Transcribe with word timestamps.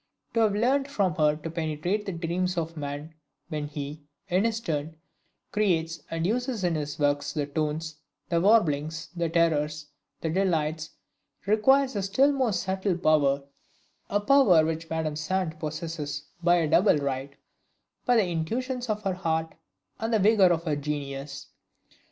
To 0.33 0.39
have 0.39 0.55
learned 0.55 0.87
from 0.87 1.13
her 1.17 1.35
to 1.35 1.51
penetrate 1.51 2.07
the 2.07 2.11
dreams 2.11 2.57
of 2.57 2.75
man 2.75 3.13
when 3.49 3.67
he, 3.67 4.01
in 4.29 4.45
his 4.45 4.59
turn, 4.59 4.95
creates, 5.51 6.01
and 6.09 6.25
uses 6.25 6.63
in 6.63 6.73
his 6.73 6.97
works 6.97 7.33
the 7.33 7.45
tones, 7.45 7.97
the 8.27 8.41
warblings, 8.41 9.09
the 9.15 9.29
terrors, 9.29 9.91
the 10.21 10.31
delights, 10.31 10.89
requires 11.45 11.95
a 11.95 12.01
still 12.01 12.31
more 12.31 12.51
subtle 12.51 12.97
power; 12.97 13.43
a 14.09 14.19
power 14.19 14.65
which 14.65 14.89
Madame 14.89 15.15
Sand 15.15 15.59
possesses 15.59 16.23
by 16.41 16.55
a 16.55 16.67
double 16.67 16.97
right, 16.97 17.35
by 18.03 18.15
the 18.15 18.25
intuitions 18.27 18.89
of 18.89 19.03
her 19.03 19.13
heart, 19.13 19.53
and 19.99 20.11
the 20.11 20.17
vigor 20.17 20.47
of 20.47 20.63
her 20.63 20.75
genius. 20.75 21.49